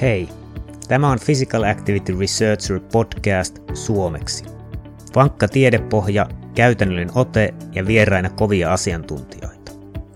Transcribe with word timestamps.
Hei, 0.00 0.28
tämä 0.88 1.10
on 1.10 1.18
Physical 1.24 1.62
Activity 1.62 2.16
Researcher 2.18 2.80
podcast 2.92 3.58
suomeksi. 3.74 4.44
Vankka 5.14 5.48
tiedepohja, 5.48 6.28
käytännöllinen 6.54 7.10
ote 7.14 7.54
ja 7.72 7.86
vieraina 7.86 8.30
kovia 8.30 8.72
asiantuntijoita. 8.72 9.72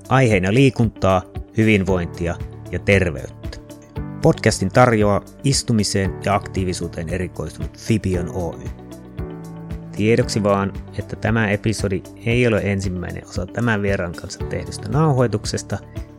Aiheina 0.08 0.54
liikuntaa, 0.54 1.22
hyvinvointia 1.56 2.36
ja 2.72 2.78
terveyttä. 2.78 3.58
Podcastin 4.22 4.68
tarjoaa 4.68 5.24
istumiseen 5.44 6.14
ja 6.24 6.34
aktiivisuuteen 6.34 7.08
erikoistunut 7.08 7.78
Fibion 7.78 8.30
Oy. 8.34 8.64
Tiedoksi 9.96 10.42
vaan, 10.42 10.72
että 10.98 11.16
tämä 11.16 11.50
episodi 11.50 12.02
ei 12.26 12.46
ole 12.46 12.60
ensimmäinen 12.64 13.28
osa 13.28 13.46
tämän 13.46 13.82
vieraan 13.82 14.14
kanssa 14.14 14.44
tehdystä 14.44 14.88
nauhoituksesta, 14.88 15.78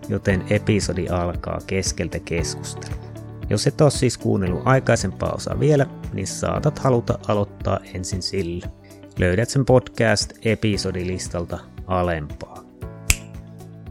joten 0.09 0.43
episodi 0.49 1.07
alkaa 1.07 1.59
keskeltä 1.67 2.19
keskustelua. 2.19 3.10
Jos 3.51 3.67
et 3.67 3.81
ole 3.81 3.91
siis 3.91 4.17
kuunnellut 4.17 4.61
aikaisempaa 4.65 5.31
osaa 5.31 5.59
vielä, 5.59 5.85
niin 6.13 6.27
saatat 6.27 6.79
haluta 6.79 7.19
aloittaa 7.27 7.79
ensin 7.93 8.21
sillä. 8.21 8.67
Löydät 9.19 9.49
sen 9.49 9.65
podcast-episodilistalta 9.65 11.59
alempaa. 11.87 12.63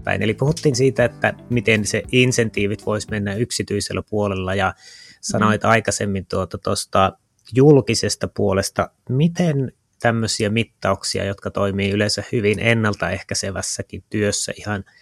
Päin. 0.05 0.23
Eli 0.23 0.35
puhuttiin 0.35 0.77
siitä, 0.77 1.05
että 1.05 1.35
miten 1.51 1.87
se 1.87 2.03
insentiivit 2.13 2.87
voisi 2.87 3.09
mennä 3.11 3.35
yksityisellä 3.35 4.03
puolella 4.11 4.55
ja 4.55 4.75
sanoit 5.21 5.63
mm. 5.63 5.69
aikaisemmin 5.69 6.27
tuota 6.27 6.59
tuosta 6.59 7.13
julkisesta 7.55 8.29
puolesta, 8.29 8.91
miten 9.09 9.73
tämmöisiä 10.03 10.51
mittauksia, 10.51 11.25
jotka 11.25 11.51
toimii 11.51 11.91
yleensä 11.91 12.25
hyvin 12.33 12.59
ennaltaehkäisevässäkin 12.59 14.05
työssä 14.11 14.53
ihan– 14.57 14.85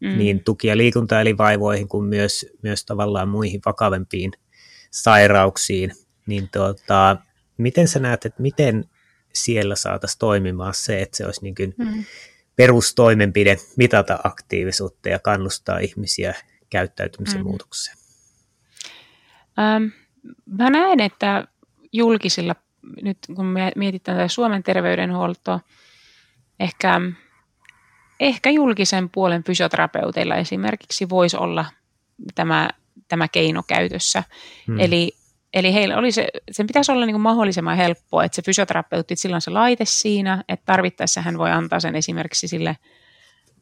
mm. 0.00 0.18
niin 0.18 0.44
tuki- 0.44 0.68
ja 0.68 0.76
liikuntaelivaivoihin 0.76 1.88
kuin 1.88 2.04
myös, 2.04 2.46
myös 2.62 2.84
tavallaan 2.84 3.28
muihin 3.28 3.60
vakavempiin 3.66 4.32
sairauksiin, 4.90 5.92
niin 6.26 6.48
tuota, 6.52 7.16
miten 7.56 7.88
sä 7.88 7.98
näet, 7.98 8.26
että 8.26 8.42
miten 8.42 8.84
siellä 9.34 9.76
saataisiin 9.76 10.18
toimimaan 10.18 10.74
se, 10.74 11.02
että 11.02 11.16
se 11.16 11.26
olisi 11.26 11.42
niin 11.42 11.54
kuin 11.54 11.74
mm. 11.78 12.04
perustoimenpide 12.56 13.56
mitata 13.76 14.18
aktiivisuutta 14.24 15.08
ja 15.08 15.18
kannustaa 15.18 15.78
ihmisiä 15.78 16.34
käyttäytymisen 16.70 17.40
mm. 17.40 17.46
muutokseen? 17.46 17.96
Ähm, 19.58 19.84
mä 20.58 20.70
näen, 20.70 21.00
että 21.00 21.48
julkisilla, 21.92 22.54
nyt 23.02 23.18
kun 23.36 23.46
me 23.46 23.72
mietitään 23.76 24.28
Suomen 24.28 24.62
terveydenhuoltoa, 24.62 25.60
ehkä 26.60 27.00
ehkä 28.20 28.50
julkisen 28.50 29.10
puolen 29.10 29.44
fysioterapeuteilla 29.44 30.36
esimerkiksi 30.36 31.08
voisi 31.08 31.36
olla 31.36 31.64
tämä, 32.34 32.70
tämä 33.08 33.28
keino 33.28 33.62
käytössä. 33.66 34.24
Hmm. 34.66 34.80
Eli, 34.80 35.12
eli 35.54 35.74
heillä 35.74 35.96
oli 35.96 36.12
se, 36.12 36.28
sen 36.50 36.66
pitäisi 36.66 36.92
olla 36.92 37.06
niin 37.06 37.14
kuin 37.14 37.22
mahdollisimman 37.22 37.76
helppoa, 37.76 38.24
että 38.24 38.36
se 38.36 38.42
fysioterapeutti, 38.42 39.14
että 39.14 39.22
sillä 39.22 39.34
on 39.34 39.40
se 39.40 39.50
laite 39.50 39.84
siinä, 39.84 40.44
että 40.48 40.66
tarvittaessa 40.66 41.22
hän 41.22 41.38
voi 41.38 41.50
antaa 41.50 41.80
sen 41.80 41.96
esimerkiksi 41.96 42.48
sille 42.48 42.76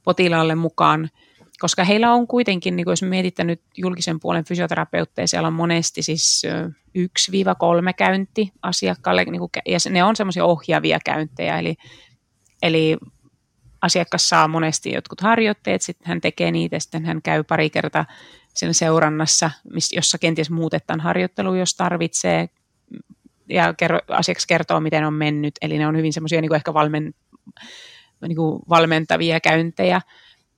potilaalle 0.03 0.55
mukaan, 0.55 1.11
koska 1.59 1.85
heillä 1.85 2.13
on 2.13 2.27
kuitenkin, 2.27 2.77
niin 2.77 2.85
kuin 2.85 2.93
jos 2.93 3.03
mietitte 3.03 3.45
nyt 3.45 3.63
julkisen 3.77 4.21
puolen 4.21 4.45
fysioterapeutteja, 4.45 5.29
siellä 5.29 5.47
on 5.47 5.53
monesti 5.53 6.03
siis 6.03 6.43
1-3 6.99 7.95
käynti 7.97 8.53
asiakkaalle, 8.63 9.25
niin 9.25 9.39
kuin, 9.39 9.51
ja 9.67 9.79
ne 9.91 10.05
on 10.05 10.17
semmoisia 10.17 10.45
ohjaavia 10.45 10.99
käyntejä, 11.05 11.59
eli, 11.59 11.77
eli 12.63 12.97
asiakas 13.87 14.29
saa 14.29 14.49
monesti 14.49 14.93
jotkut 14.93 15.21
harjoitteet, 15.21 15.83
sitten 15.83 16.09
hän 16.09 16.21
tekee 16.21 16.51
niitä, 16.51 16.79
sitten 16.79 17.05
hän 17.05 17.23
käy 17.23 17.45
pari 17.45 17.71
kertaa 17.71 18.07
sen 18.55 18.75
seurannassa, 18.75 19.51
jossa 19.93 20.19
kenties 20.19 20.51
muutetaan 20.51 21.01
harjoittelu, 21.01 21.55
jos 21.55 21.75
tarvitsee, 21.75 22.49
ja 23.49 23.75
kerro, 23.75 23.99
asiakas 24.09 24.47
kertoo, 24.47 24.81
miten 24.81 25.05
on 25.05 25.15
mennyt, 25.15 25.55
eli 25.63 25.79
ne 25.79 25.87
on 25.87 25.97
hyvin 25.97 26.13
semmoisia 26.13 26.41
niin 26.41 26.55
ehkä 26.55 26.75
valmen, 26.75 27.15
niin 28.29 28.37
kuin 28.37 28.63
valmentavia 28.69 29.41
käyntejä, 29.41 30.01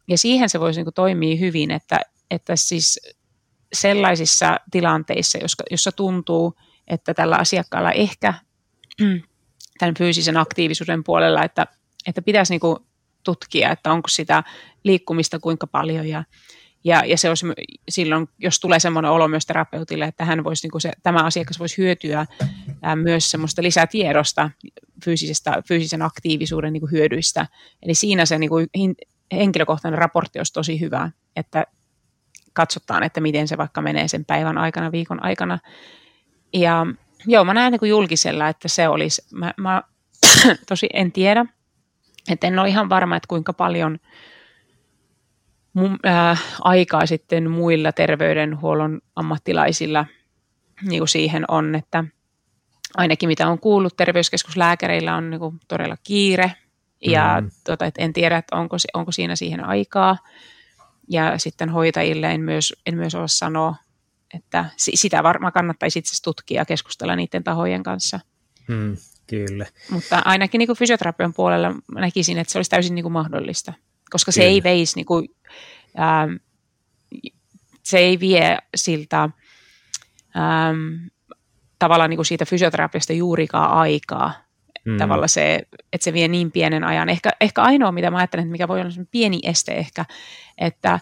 ja 0.09 0.19
siihen 0.19 0.49
se 0.49 0.61
voisi 0.61 0.79
niin 0.79 0.87
kuin 0.87 0.95
toimia 0.95 1.37
hyvin, 1.37 1.71
että, 1.71 2.01
että 2.31 2.57
siis 2.57 3.01
sellaisissa 3.73 4.57
tilanteissa, 4.71 5.39
jossa, 5.39 5.63
jossa 5.71 5.93
tuntuu, 5.93 6.55
että 6.87 7.15
tällä 7.15 7.37
asiakkaalla 7.37 7.93
ehkä 7.93 8.35
tämän 9.79 9.95
fyysisen 9.99 10.37
aktiivisuuden 10.37 11.05
puolella, 11.05 11.45
että, 11.45 11.67
että 12.07 12.23
pitäisi 12.23 12.53
niin 12.53 12.61
kuin 12.61 12.77
tutkia, 13.25 13.71
että 13.71 13.93
onko 13.93 14.09
sitä 14.09 14.43
liikkumista 14.85 15.39
kuinka 15.39 15.67
paljon 15.67 16.09
ja, 16.09 16.25
ja, 16.85 17.05
ja 17.07 17.19
se 17.19 17.29
olisi 17.29 17.47
silloin, 17.89 18.29
jos 18.39 18.61
tulee 18.61 18.81
semmoinen 18.81 19.11
olo 19.11 19.29
myös 19.29 19.47
terapeutille, 19.47 20.05
että 20.05 20.25
hän 20.25 20.45
voisi, 20.45 20.65
niin 20.65 20.71
kuin 20.71 20.83
se, 20.83 20.93
tämä 21.03 21.25
asiakas 21.25 21.59
voisi 21.59 21.79
hyötyä 21.79 22.27
ää, 22.83 22.97
myös 22.97 23.31
semmoista 23.31 23.63
lisätiedosta 23.63 24.51
fyysisestä, 25.05 25.63
fyysisen 25.69 26.03
aktiivisuuden 26.03 26.73
niin 26.73 26.81
kuin 26.81 26.93
hyödyistä. 26.93 27.47
Eli 27.83 27.95
siinä 27.95 28.27
se 28.27 28.39
niin 28.39 28.51
kuin, 28.51 28.67
henkilökohtainen 29.33 29.99
raportti 29.99 30.39
olisi 30.39 30.53
tosi 30.53 30.81
hyvä, 30.81 31.11
että 31.37 31.65
katsotaan, 32.53 33.03
että 33.03 33.21
miten 33.21 33.49
se 33.49 33.57
vaikka 33.57 33.83
menee 33.83 34.09
sen 34.09 34.25
päivän 34.25 34.59
aikana, 34.59 34.93
viikon 34.93 35.23
aikana. 35.23 35.59
Ja 36.53 36.87
joo, 37.27 37.45
mä 37.45 37.55
näen 37.55 37.73
niin 37.73 37.81
kuin 37.81 37.91
julkisella, 37.91 38.49
että 38.49 38.69
se 38.69 38.89
olisi, 38.89 39.23
mä, 39.33 39.55
mä 39.57 39.83
tosi 40.69 40.87
en 40.93 41.13
tiedä, 41.13 41.47
että 42.31 42.47
en 42.47 42.59
ole 42.59 42.69
ihan 42.69 42.89
varma, 42.89 43.17
että 43.17 43.29
kuinka 43.29 43.53
paljon 43.53 43.99
mun, 45.73 45.99
äh, 46.07 46.45
aikaa 46.61 47.07
sitten 47.07 47.51
muilla 47.51 47.93
terveydenhuollon 47.93 49.01
ammattilaisilla 49.17 50.07
niin 50.83 51.01
kuin 51.01 51.09
siihen 51.09 51.45
on, 51.49 51.75
että 51.75 52.05
ainakin 52.97 53.29
mitä 53.29 53.49
on 53.49 53.59
kuullut, 53.59 53.97
terveyskeskuslääkäreillä 53.97 55.17
on 55.17 55.31
niin 55.31 55.41
kuin 55.41 55.61
todella 55.69 55.97
kiire, 56.03 56.53
ja 57.01 57.41
mm. 57.41 57.51
tota, 57.65 57.87
et 57.87 57.95
en 57.99 58.13
tiedä, 58.13 58.37
että 58.37 58.57
onko, 58.57 58.77
onko 58.95 59.13
siinä 59.13 59.37
siihen 59.37 59.65
aikaa. 59.65 60.19
Ja 61.11 61.39
sitten 61.39 61.69
hoitajille 61.69 62.33
en 62.35 62.41
myös, 62.41 62.75
en 62.87 62.97
myös 62.97 63.15
osaa 63.15 63.29
sanoa, 63.29 63.75
että 64.35 64.65
sitä 64.79 65.23
varmaan 65.23 65.53
kannattaisi 65.53 65.99
itse 65.99 66.23
tutkia 66.23 66.61
ja 66.61 66.65
keskustella 66.65 67.17
niiden 67.17 67.45
tahojen 67.45 67.83
kanssa. 67.83 68.21
Mm. 68.69 68.97
Kyllä. 69.31 69.67
Mutta 69.91 70.23
ainakin 70.25 70.59
niin 70.59 70.67
kuin 70.67 70.79
fysioterapian 70.79 71.35
puolella 71.35 71.75
näkisin, 71.95 72.39
että 72.39 72.53
se 72.53 72.59
olisi 72.59 72.71
täysin 72.71 72.95
niin 72.95 73.03
kuin 73.03 73.13
mahdollista, 73.13 73.73
koska 74.11 74.33
se 74.33 74.41
Kyllä. 74.41 74.51
ei 74.51 74.63
veisi, 74.63 74.97
niin 74.97 75.07
kuin, 75.07 75.29
ähm, 75.99 76.35
se 77.83 77.99
ei 77.99 78.21
vie 78.21 78.59
siltä 78.77 79.23
ähm, 80.37 81.07
tavallaan 81.79 82.11
niin 82.11 82.19
kuin 82.19 82.27
siitä 82.27 82.45
fysioterapiasta 82.45 83.13
juurikaan 83.13 83.71
aikaa. 83.71 84.33
Mm. 84.85 84.97
Tavallaan 84.97 85.29
se, 85.29 85.63
että 85.93 86.05
se 86.05 86.13
vie 86.13 86.29
niin 86.29 86.53
pienen 86.53 86.85
ajan. 86.85 87.09
Ehkä, 87.09 87.31
ehkä 87.41 87.63
ainoa, 87.63 87.93
mitä 87.93 88.11
mä 88.11 88.19
ajattelen, 88.19 88.43
että 88.43 88.53
mikä 88.53 88.69
voi 88.69 88.81
olla 88.81 88.91
pieni 89.11 89.41
este 89.43 89.73
ehkä, 89.73 90.05
että 90.59 91.01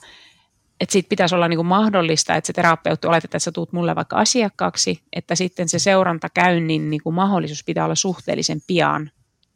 että 0.81 0.93
siitä 0.93 1.09
pitäisi 1.09 1.35
olla 1.35 1.49
niin 1.49 1.59
kuin 1.59 1.67
mahdollista, 1.67 2.35
että 2.35 2.47
se 2.47 2.53
terapeutti 2.53 3.07
oletetaan, 3.07 3.29
että 3.29 3.39
sä 3.39 3.53
tuut 3.53 3.73
mulle 3.73 3.95
vaikka 3.95 4.17
asiakkaaksi, 4.17 5.03
että 5.13 5.35
sitten 5.35 5.69
se 5.69 5.79
seurantakäynnin 5.79 6.91
niin 6.91 7.03
kuin 7.03 7.15
mahdollisuus 7.15 7.65
pitää 7.65 7.85
olla 7.85 7.95
suhteellisen 7.95 8.61
pian 8.67 9.11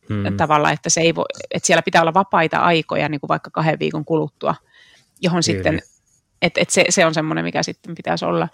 hmm. 0.09 0.37
tavalla, 0.37 0.73
että, 0.73 0.91
se 0.91 1.01
ei 1.01 1.15
voi, 1.15 1.25
että 1.51 1.67
siellä 1.67 1.83
pitää 1.83 2.03
olla 2.03 2.15
vapaita 2.15 2.59
aikoja 2.59 3.09
niin 3.09 3.21
kuin 3.21 3.29
vaikka 3.29 3.51
kahden 3.51 3.79
viikon 3.79 4.05
kuluttua, 4.05 4.55
johon 5.21 5.43
kyllä. 5.47 5.57
sitten, 5.57 5.83
että, 6.43 6.61
että 6.61 6.75
se, 6.75 6.85
se 6.89 7.07
on 7.07 7.15
semmoinen, 7.15 7.45
mikä 7.45 7.63
sitten 7.63 7.95
pitäisi 7.95 8.25
olla. 8.25 8.49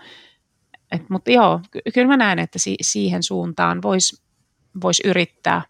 Et, 0.92 1.10
mutta 1.10 1.30
joo, 1.30 1.60
kyllä 1.94 2.06
mä 2.06 2.16
näen, 2.16 2.38
että 2.38 2.58
si, 2.58 2.76
siihen 2.80 3.22
suuntaan 3.22 3.82
voisi 3.82 4.22
vois 4.82 5.00
yrittää. 5.04 5.62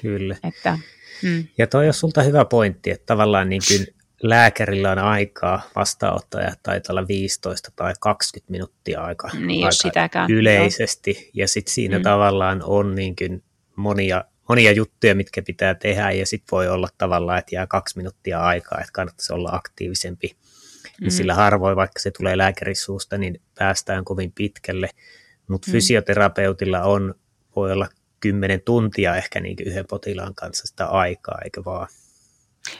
Kyllä. 0.00 0.36
Että, 0.44 0.78
mm. 1.22 1.46
Ja 1.58 1.66
toi 1.66 1.88
on 1.88 1.94
sulta 1.94 2.22
hyvä 2.22 2.44
pointti, 2.44 2.90
että 2.90 3.06
tavallaan 3.06 3.48
niin 3.48 3.62
kuin 3.68 4.01
lääkärillä 4.22 4.92
on 4.92 4.98
aikaa 4.98 5.62
vastaanottaja 5.76 6.52
taitaa 6.62 6.92
olla 6.92 7.08
15 7.08 7.72
tai 7.76 7.94
20 8.00 8.52
minuuttia 8.52 9.00
aika, 9.00 9.30
niin, 9.46 9.64
aika 9.64 9.72
sitäkään, 9.72 10.30
yleisesti. 10.30 11.10
Joo. 11.10 11.30
Ja 11.34 11.48
sitten 11.48 11.74
siinä 11.74 11.98
mm. 11.98 12.02
tavallaan 12.02 12.62
on 12.64 12.94
niin 12.94 13.16
kuin 13.16 13.42
monia, 13.76 14.24
monia 14.48 14.72
juttuja, 14.72 15.14
mitkä 15.14 15.42
pitää 15.42 15.74
tehdä 15.74 16.10
ja 16.10 16.26
sitten 16.26 16.48
voi 16.52 16.68
olla 16.68 16.88
tavallaan, 16.98 17.38
että 17.38 17.54
jää 17.54 17.66
kaksi 17.66 17.96
minuuttia 17.96 18.40
aikaa, 18.40 18.80
että 18.80 18.92
kannattaisi 18.92 19.32
olla 19.32 19.50
aktiivisempi. 19.52 20.36
Mm. 21.00 21.10
Sillä 21.10 21.34
harvoin, 21.34 21.76
vaikka 21.76 22.00
se 22.00 22.10
tulee 22.10 22.38
lääkärisuusta, 22.38 23.18
niin 23.18 23.40
päästään 23.58 24.04
kovin 24.04 24.32
pitkälle. 24.32 24.88
Mutta 25.48 25.68
mm. 25.68 25.72
fysioterapeutilla 25.72 26.82
on, 26.82 27.14
voi 27.56 27.72
olla 27.72 27.88
kymmenen 28.20 28.60
tuntia 28.60 29.16
ehkä 29.16 29.40
niin 29.40 29.56
yhden 29.66 29.86
potilaan 29.86 30.34
kanssa 30.34 30.66
sitä 30.66 30.86
aikaa, 30.86 31.38
eikö 31.44 31.64
vaan? 31.64 31.88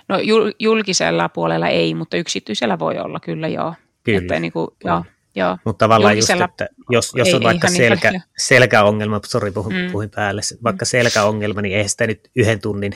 No 0.08 0.16
julkisella 0.58 1.28
puolella 1.28 1.68
ei, 1.68 1.94
mutta 1.94 2.16
yksityisellä 2.16 2.78
voi 2.78 2.98
olla 2.98 3.20
kyllä 3.20 3.48
joo. 3.48 3.74
Kyllä. 4.04 4.18
Että 4.18 4.40
niin 4.40 4.52
kuin, 4.52 4.68
joo, 4.84 5.04
joo. 5.34 5.58
Mutta 5.64 5.84
tavallaan 5.84 6.14
julkisella... 6.14 6.44
just, 6.44 6.50
että 6.60 6.68
jos, 6.90 7.12
jos 7.14 7.28
ei, 7.28 7.34
on 7.34 7.42
vaikka 7.42 7.68
selkä, 7.68 8.10
niin 8.10 8.22
selkäongelma, 8.38 9.20
sori 9.26 9.52
puhuin, 9.52 9.76
mm. 9.76 9.92
puhuin 9.92 10.10
päälle, 10.10 10.40
vaikka 10.64 10.84
selkäongelma, 10.84 11.62
niin 11.62 11.74
eihän 11.74 11.88
sitä 11.88 12.06
nyt 12.06 12.30
yhden 12.36 12.60
tunnin 12.60 12.92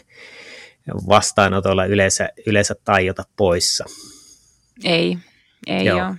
vastaanotolla 1.08 1.84
yleensä, 1.84 2.28
yleensä 2.46 2.74
tajota 2.84 3.24
poissa. 3.36 3.84
Ei, 4.84 5.18
ei 5.66 5.84
joo. 5.84 5.98
joo. 5.98 6.14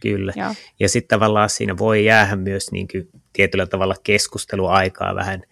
Kyllä. 0.00 0.32
Joo. 0.36 0.54
Ja 0.80 0.88
sitten 0.88 1.18
tavallaan 1.18 1.50
siinä 1.50 1.78
voi 1.78 2.04
jäädä 2.04 2.36
myös 2.36 2.72
niin 2.72 2.88
kuin 2.88 3.08
tietyllä 3.32 3.66
tavalla 3.66 3.94
keskusteluaikaa 4.02 5.14
vähän 5.14 5.42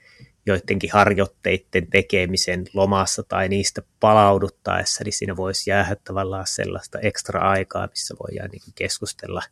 joidenkin 0.49 0.91
harjoitteiden 0.93 1.87
tekemisen 1.91 2.65
lomassa 2.75 3.23
tai 3.23 3.49
niistä 3.49 3.83
palauduttaessa, 4.01 5.05
niin 5.05 5.13
siinä 5.13 5.37
voisi 5.37 5.71
jäädä 5.71 5.97
tavallaan 6.05 6.47
sellaista 6.47 6.99
ekstra 6.99 7.51
aikaa, 7.51 7.87
missä 7.87 8.15
voidaan 8.23 8.51
niin 8.51 8.63
keskustella, 8.75 9.43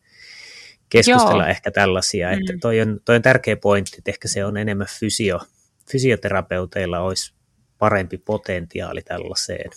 keskustella 0.89 1.43
Joo. 1.43 1.51
ehkä 1.51 1.71
tällaisia. 1.71 2.29
Mm. 2.29 2.35
Että 2.35 2.53
toi, 2.61 2.81
on, 2.81 3.01
toi 3.05 3.17
on 3.17 3.23
tärkeä 3.23 3.57
pointti, 3.57 3.97
että 3.99 4.11
ehkä 4.11 4.29
se 4.29 4.45
on 4.45 4.57
enemmän 4.57 4.87
fysio, 5.01 5.41
fysioterapeuteilla 5.91 7.01
olisi 7.01 7.33
parempi 7.79 8.19
potentiaali 8.19 9.03
tällaiseen. 9.03 9.71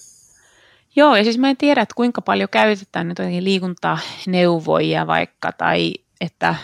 Joo, 0.96 1.16
ja 1.16 1.24
siis 1.24 1.38
mä 1.38 1.50
en 1.50 1.58
tiedä, 1.58 1.82
että 1.82 1.96
kuinka 1.96 2.22
paljon 2.22 2.50
käytetään 2.52 3.08
nyt 3.08 3.18
liikuntaneuvoja 3.40 5.08
vaikka, 5.08 5.52
tai 5.52 5.94
että, 6.22 6.56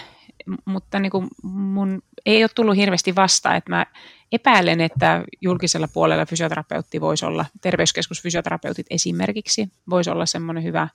mutta 0.66 1.00
niin 1.00 1.12
kuin 1.12 1.28
mun 1.44 2.02
ei 2.26 2.44
ole 2.44 2.50
tullut 2.56 2.76
hirveästi 2.76 3.16
vastaan, 3.16 3.56
että 3.56 3.70
mä 3.70 3.86
epäilen, 4.32 4.82
että 4.82 5.24
julkisella 5.42 5.88
puolella 5.88 6.26
fysioterapeutti 6.26 7.02
voisi 7.02 7.26
olla, 7.26 7.46
terveyskeskusfysioterapeutit 7.62 8.88
esimerkiksi, 8.90 9.70
voisi 9.90 10.10
olla 10.10 10.26
semmoinen 10.26 10.64
hyvä, 10.64 10.88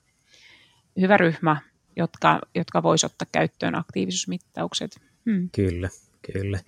hyvä 1.01 1.17
ryhmä, 1.17 1.61
jotka, 1.95 2.39
jotka 2.55 2.83
voisi 2.83 3.05
ottaa 3.05 3.27
käyttöön 3.31 3.75
aktiivisuusmittaukset. 3.75 5.01
Hmm. 5.25 5.49
Kyllä, 5.55 5.89
kyllä. 6.33 6.59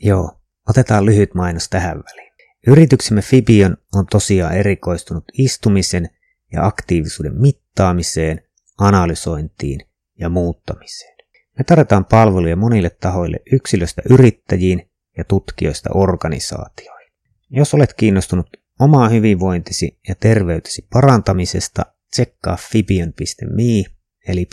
Joo, 0.00 0.40
otetaan 0.68 1.06
lyhyt 1.06 1.34
mainos 1.34 1.68
tähän 1.68 1.96
väliin. 1.98 2.32
Yrityksemme 2.66 3.22
Fibion 3.22 3.76
on 3.94 4.06
tosiaan 4.06 4.56
erikoistunut 4.56 5.24
istumisen 5.32 6.08
ja 6.52 6.66
aktiivisuuden 6.66 7.40
mittaamiseen, 7.40 8.42
analysointiin 8.78 9.80
ja 10.18 10.28
muuttamiseen. 10.28 11.19
Me 11.58 11.64
tarjotaan 11.64 12.04
palveluja 12.04 12.56
monille 12.56 12.90
tahoille 12.90 13.36
yksilöstä 13.52 14.02
yrittäjiin 14.10 14.90
ja 15.16 15.24
tutkijoista 15.24 15.90
organisaatioihin. 15.94 17.12
Jos 17.50 17.74
olet 17.74 17.94
kiinnostunut 17.94 18.46
omaa 18.80 19.08
hyvinvointisi 19.08 19.98
ja 20.08 20.14
terveytesi 20.14 20.86
parantamisesta, 20.92 21.82
tsekkaa 22.10 22.56
fibion.me 22.56 23.84
eli 24.28 24.48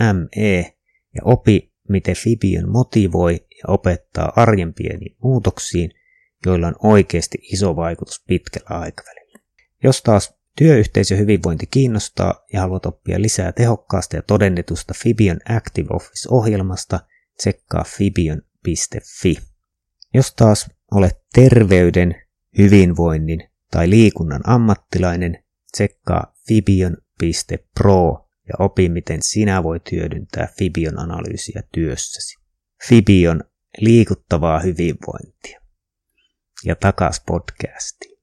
.me 0.00 0.76
ja 1.14 1.22
opi, 1.24 1.72
miten 1.88 2.16
Fibion 2.16 2.70
motivoi 2.70 3.46
ja 3.50 3.64
opettaa 3.68 4.32
arjen 4.36 4.74
pieniin 4.74 5.16
muutoksiin, 5.22 5.90
joilla 6.46 6.66
on 6.66 6.76
oikeasti 6.82 7.38
iso 7.42 7.76
vaikutus 7.76 8.24
pitkällä 8.26 8.68
aikavälillä. 8.68 9.38
Jos 9.82 10.02
taas 10.02 10.35
työyhteisö 10.56 11.16
hyvinvointi 11.16 11.66
kiinnostaa 11.66 12.44
ja 12.52 12.60
haluat 12.60 12.86
oppia 12.86 13.22
lisää 13.22 13.52
tehokkaasta 13.52 14.16
ja 14.16 14.22
todennetusta 14.22 14.94
Fibion 15.02 15.38
Active 15.56 15.88
Office-ohjelmasta, 15.90 17.00
tsekkaa 17.36 17.84
fibion.fi. 17.84 19.36
Jos 20.14 20.34
taas 20.34 20.70
olet 20.90 21.18
terveyden, 21.34 22.14
hyvinvoinnin 22.58 23.50
tai 23.70 23.90
liikunnan 23.90 24.40
ammattilainen, 24.44 25.44
tsekkaa 25.72 26.34
fibion.pro 26.48 28.28
ja 28.48 28.54
opi, 28.58 28.88
miten 28.88 29.22
sinä 29.22 29.62
voit 29.62 29.92
hyödyntää 29.92 30.48
Fibion 30.58 30.98
analyysiä 30.98 31.62
työssäsi. 31.72 32.36
Fibion 32.88 33.44
liikuttavaa 33.78 34.60
hyvinvointia. 34.60 35.60
Ja 36.64 36.76
takas 36.76 37.22
podcastiin. 37.26 38.18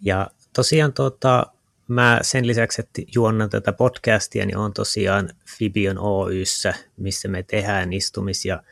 Ja 0.00 0.30
tosiaan 0.52 0.92
tuota, 0.92 1.46
mä 1.88 2.18
sen 2.22 2.46
lisäksi, 2.46 2.80
että 2.80 3.02
juonnan 3.14 3.50
tätä 3.50 3.72
podcastia, 3.72 4.46
niin 4.46 4.56
on 4.56 4.72
tosiaan 4.72 5.30
Fibion 5.58 5.98
Oyssä, 5.98 6.74
missä 6.96 7.28
me 7.28 7.42
tehdään 7.42 7.92
istumis- 7.92 8.44
ja 8.44 8.62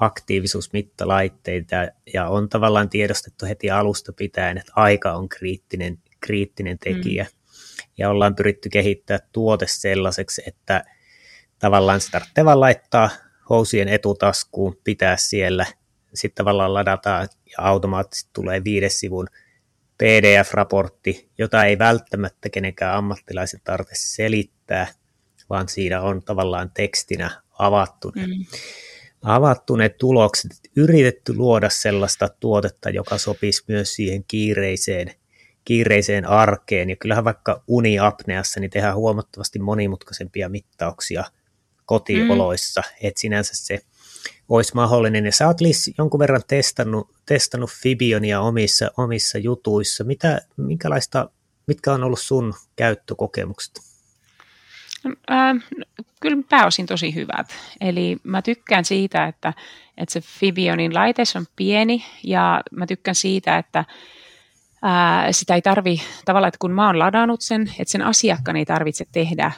aktiivisuusmittalaitteita 0.00 1.76
ja 2.14 2.28
on 2.28 2.48
tavallaan 2.48 2.88
tiedostettu 2.88 3.46
heti 3.46 3.70
alusta 3.70 4.12
pitäen, 4.12 4.58
että 4.58 4.72
aika 4.76 5.12
on 5.12 5.28
kriittinen, 5.28 5.98
kriittinen 6.20 6.78
tekijä. 6.78 7.24
Mm. 7.24 7.30
Ja 7.98 8.10
ollaan 8.10 8.34
pyritty 8.34 8.68
kehittää 8.68 9.18
tuote 9.32 9.66
sellaiseksi, 9.68 10.42
että 10.46 10.84
tavallaan 11.58 12.00
se 12.00 12.10
tarvitsee 12.10 12.44
vaan 12.44 12.60
laittaa 12.60 13.10
housien 13.50 13.88
etutaskuun, 13.88 14.78
pitää 14.84 15.16
siellä, 15.16 15.66
sitten 16.14 16.44
tavallaan 16.44 16.74
ladataan 16.74 17.28
ja 17.46 17.56
automaattisesti 17.58 18.30
tulee 18.32 18.64
viides 18.64 19.00
sivun 19.00 19.26
PDF-raportti, 20.02 21.30
jota 21.38 21.64
ei 21.64 21.78
välttämättä 21.78 22.48
kenenkään 22.48 22.96
ammattilaisen 22.96 23.60
tarvitse 23.64 23.94
selittää, 23.96 24.86
vaan 25.50 25.68
siinä 25.68 26.00
on 26.00 26.22
tavallaan 26.22 26.70
tekstinä 26.74 27.30
avattu 27.58 28.12
mm 28.16 28.44
avattu 29.26 29.76
ne 29.76 29.88
tulokset, 29.88 30.50
yritetty 30.76 31.34
luoda 31.34 31.70
sellaista 31.70 32.28
tuotetta, 32.28 32.90
joka 32.90 33.18
sopisi 33.18 33.64
myös 33.68 33.94
siihen 33.94 34.24
kiireiseen, 34.28 35.14
kiireiseen 35.64 36.26
arkeen. 36.26 36.90
Ja 36.90 36.96
kyllähän 36.96 37.24
vaikka 37.24 37.62
uniapneassa 37.68 38.60
niin 38.60 38.70
tehdään 38.70 38.96
huomattavasti 38.96 39.58
monimutkaisempia 39.58 40.48
mittauksia 40.48 41.24
kotioloissa, 41.86 42.80
mm. 42.86 43.06
että 43.08 43.20
sinänsä 43.20 43.52
se 43.54 43.80
olisi 44.48 44.74
mahdollinen. 44.74 45.24
Ja 45.24 45.32
sä 45.32 45.46
oot 45.46 45.60
Liz 45.60 45.88
jonkun 45.98 46.20
verran 46.20 46.42
testannut, 46.48 47.10
testannut 47.26 47.70
Fibionia 47.70 48.40
omissa, 48.40 48.90
omissa 48.96 49.38
jutuissa. 49.38 50.04
Mitä, 50.04 50.40
minkälaista, 50.56 51.30
mitkä 51.66 51.92
on 51.92 52.04
ollut 52.04 52.20
sun 52.20 52.54
käyttökokemukset? 52.76 53.80
Äh, 55.30 55.56
kyllä 56.20 56.42
pääosin 56.48 56.86
tosi 56.86 57.14
hyvät. 57.14 57.46
Eli 57.80 58.16
mä 58.22 58.42
tykkään 58.42 58.84
siitä, 58.84 59.26
että, 59.26 59.52
että 59.96 60.12
se 60.12 60.20
Fibionin 60.20 60.94
laite 60.94 61.22
on 61.36 61.46
pieni 61.56 62.04
ja 62.24 62.60
mä 62.70 62.86
tykkään 62.86 63.14
siitä, 63.14 63.58
että 63.58 63.84
sitä 65.30 65.54
ei 65.54 65.62
tarvi, 65.62 66.02
tavallaan, 66.24 66.48
että 66.48 66.58
kun 66.58 66.72
mä 66.72 66.86
oon 66.86 66.98
ladannut 66.98 67.40
sen, 67.40 67.62
että 67.78 67.92
sen 67.92 68.02
asiakkaan 68.02 68.56
ei 68.56 68.64
tarvitse 68.64 69.04
tehdä 69.12 69.52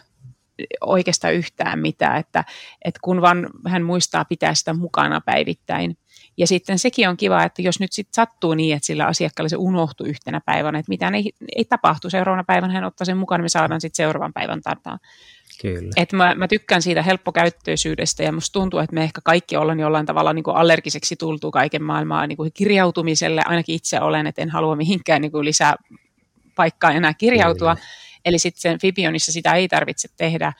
oikeastaan 0.80 1.34
yhtään 1.34 1.78
mitään, 1.78 2.16
että, 2.16 2.44
että 2.84 3.00
kun 3.02 3.20
vaan 3.20 3.50
hän 3.66 3.82
muistaa 3.82 4.24
pitää 4.24 4.54
sitä 4.54 4.74
mukana 4.74 5.20
päivittäin. 5.20 5.96
Ja 6.36 6.46
sitten 6.46 6.78
sekin 6.78 7.08
on 7.08 7.16
kiva, 7.16 7.44
että 7.44 7.62
jos 7.62 7.80
nyt 7.80 7.92
sitten 7.92 8.14
sattuu 8.14 8.54
niin, 8.54 8.76
että 8.76 8.86
sillä 8.86 9.06
asiakkaalla 9.06 9.48
se 9.48 9.56
unohtuu 9.56 10.06
yhtenä 10.06 10.40
päivänä, 10.46 10.78
että 10.78 10.90
mitään 10.90 11.14
ei, 11.14 11.32
ei 11.56 11.64
tapahtu 11.64 12.10
seuraavana 12.10 12.44
päivänä, 12.44 12.72
hän 12.72 12.84
ottaa 12.84 13.04
sen 13.04 13.16
mukaan, 13.16 13.38
niin 13.38 13.44
me 13.44 13.48
saadaan 13.48 13.80
sitten 13.80 13.96
seuraavan 13.96 14.32
päivän 14.32 14.60
dataa. 14.70 14.98
Kyllä. 15.62 15.90
Et 15.96 16.12
mä, 16.12 16.34
mä 16.34 16.48
tykkään 16.48 16.82
siitä 16.82 17.02
helppokäyttöisyydestä 17.02 18.22
ja 18.22 18.32
musta 18.32 18.52
tuntuu, 18.52 18.80
että 18.80 18.94
me 18.94 19.04
ehkä 19.04 19.20
kaikki 19.24 19.56
ollaan 19.56 19.80
jollain 19.80 20.06
tavalla 20.06 20.32
niin 20.32 20.42
kuin 20.42 20.56
allergiseksi 20.56 21.16
tultu 21.16 21.50
kaiken 21.50 21.82
maailmaan 21.82 22.28
niin 22.28 22.36
kuin 22.36 22.52
kirjautumiselle. 22.54 23.42
Ainakin 23.46 23.74
itse 23.74 24.00
olen, 24.00 24.26
että 24.26 24.42
en 24.42 24.50
halua 24.50 24.76
mihinkään 24.76 25.22
niin 25.22 25.32
kuin 25.32 25.44
lisää 25.44 25.74
paikkaa 26.54 26.92
enää 26.92 27.14
kirjautua. 27.14 27.74
Kyllä. 27.74 27.86
Eli 28.24 28.38
sitten 28.38 28.60
sen 28.60 28.78
Fibionissa 28.80 29.32
sitä 29.32 29.54
ei 29.54 29.68
tarvitse 29.68 30.08
tehdä. 30.16 30.52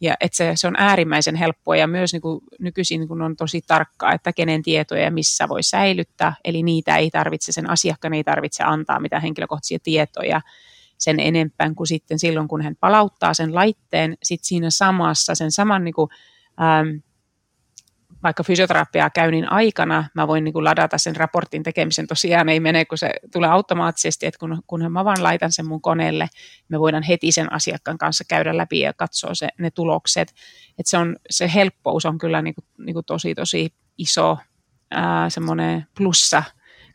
Ja 0.00 0.14
että 0.20 0.36
se, 0.36 0.52
se 0.54 0.66
on 0.66 0.74
äärimmäisen 0.78 1.34
helppoa 1.34 1.76
ja 1.76 1.86
myös 1.86 2.12
niin 2.12 2.22
nykyisin 2.60 3.08
kuin 3.08 3.22
on 3.22 3.36
tosi 3.36 3.60
tarkkaa, 3.66 4.12
että 4.12 4.32
kenen 4.32 4.62
tietoja 4.62 5.10
missä 5.10 5.48
voi 5.48 5.62
säilyttää. 5.62 6.34
Eli 6.44 6.62
niitä 6.62 6.96
ei 6.96 7.10
tarvitse, 7.10 7.52
sen 7.52 7.70
asiakkaan 7.70 8.14
ei 8.14 8.24
tarvitse 8.24 8.64
antaa 8.64 9.00
mitään 9.00 9.22
henkilökohtaisia 9.22 9.78
tietoja 9.82 10.40
sen 10.98 11.20
enempään 11.20 11.74
kuin 11.74 11.86
sitten 11.86 12.18
silloin, 12.18 12.48
kun 12.48 12.62
hän 12.62 12.76
palauttaa 12.80 13.34
sen 13.34 13.54
laitteen, 13.54 14.16
sitten 14.22 14.46
siinä 14.46 14.70
samassa, 14.70 15.34
sen 15.34 15.52
saman 15.52 15.84
niin 15.84 15.94
kuin, 15.94 16.10
ähm, 16.62 16.96
vaikka 18.24 18.42
fysioterapiaa 18.42 19.10
käynnin 19.10 19.52
aikana, 19.52 20.04
mä 20.14 20.28
voin 20.28 20.44
niin 20.44 20.52
kuin 20.52 20.64
ladata 20.64 20.98
sen 20.98 21.16
raportin 21.16 21.62
tekemisen, 21.62 22.06
tosiaan 22.06 22.48
ei 22.48 22.60
mene, 22.60 22.84
kun 22.84 22.98
se 22.98 23.10
tulee 23.32 23.50
automaattisesti, 23.50 24.26
että 24.26 24.38
kun, 24.38 24.62
kunhan 24.66 24.92
mä 24.92 25.04
vaan 25.04 25.22
laitan 25.22 25.52
sen 25.52 25.66
mun 25.66 25.82
koneelle, 25.82 26.28
me 26.68 26.80
voidaan 26.80 27.02
heti 27.02 27.32
sen 27.32 27.52
asiakkaan 27.52 27.98
kanssa 27.98 28.24
käydä 28.28 28.56
läpi 28.56 28.80
ja 28.80 28.92
katsoa 28.92 29.34
se, 29.34 29.48
ne 29.58 29.70
tulokset, 29.70 30.28
että 30.78 30.90
se, 30.90 30.98
on, 30.98 31.16
se 31.30 31.50
helppous 31.54 32.06
on 32.06 32.18
kyllä 32.18 32.42
niin 32.42 32.54
kuin, 32.54 32.64
niin 32.78 32.94
kuin 32.94 33.06
tosi 33.06 33.34
tosi 33.34 33.74
iso 33.98 34.38
semmoinen 35.28 35.86
plussa 35.96 36.42